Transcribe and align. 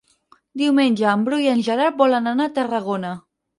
Diumenge 0.61 1.05
en 1.11 1.27
Bru 1.27 1.39
i 1.45 1.53
en 1.53 1.63
Gerard 1.69 2.01
volen 2.01 2.33
anar 2.35 2.51
a 2.51 2.55
Tarragona. 2.59 3.15